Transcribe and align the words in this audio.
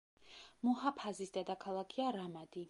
მუჰაფაზის 0.69 1.35
დედაქალაქია 1.37 2.09
რამადი. 2.17 2.59